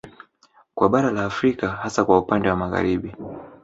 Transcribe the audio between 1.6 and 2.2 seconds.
hasa kwa